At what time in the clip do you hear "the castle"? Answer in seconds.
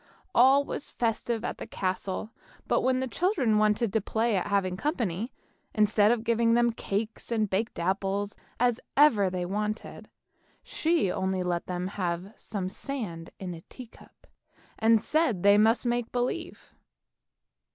1.59-2.31